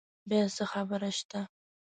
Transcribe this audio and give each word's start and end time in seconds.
بیا 0.29 0.43
څه 0.55 0.63
خبره 0.71 1.09
شته؟ 1.17 1.41